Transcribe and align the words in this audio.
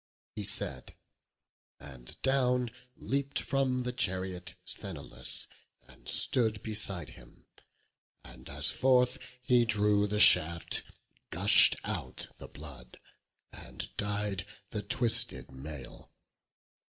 He 0.35 0.43
said, 0.43 0.95
and 1.79 2.19
down 2.23 2.71
Leap'd 2.97 3.37
from 3.37 3.83
the 3.83 3.93
chariot 3.93 4.55
Sthenelus, 4.65 5.45
and 5.87 6.09
stood 6.09 6.63
Beside 6.63 7.09
him; 7.09 7.45
and 8.23 8.49
as 8.49 8.71
forth 8.71 9.19
he 9.43 9.63
drew 9.63 10.07
the 10.07 10.19
shaft, 10.19 10.81
Gush'd 11.29 11.75
out 11.83 12.29
the 12.39 12.47
blood, 12.47 12.99
and 13.53 13.95
dyed 13.95 14.43
the 14.71 14.81
twisted 14.81 15.51
mail. 15.51 16.09